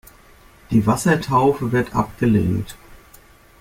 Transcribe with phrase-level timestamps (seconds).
[0.71, 2.75] Die Wassertaufe wird abgelehnt.